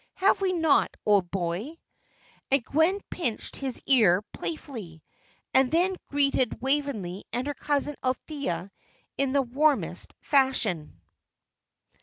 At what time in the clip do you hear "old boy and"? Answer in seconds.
1.05-2.65